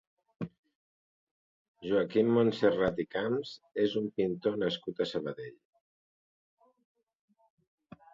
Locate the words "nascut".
4.63-5.03